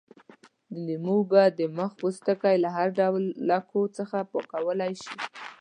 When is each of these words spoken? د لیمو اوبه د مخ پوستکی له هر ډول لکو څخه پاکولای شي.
د 0.73 0.75
لیمو 0.85 1.15
اوبه 1.21 1.43
د 1.57 1.59
مخ 1.77 1.91
پوستکی 1.99 2.55
له 2.63 2.69
هر 2.77 2.87
ډول 2.99 3.23
لکو 3.49 3.79
څخه 3.97 4.17
پاکولای 4.31 4.93
شي. 5.01 5.13